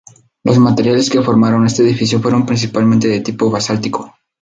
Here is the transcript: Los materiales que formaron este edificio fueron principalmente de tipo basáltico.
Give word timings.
Los 0.43 0.57
materiales 0.57 1.11
que 1.11 1.21
formaron 1.21 1.67
este 1.67 1.83
edificio 1.83 2.19
fueron 2.19 2.43
principalmente 2.47 3.07
de 3.07 3.21
tipo 3.21 3.51
basáltico. 3.51 4.15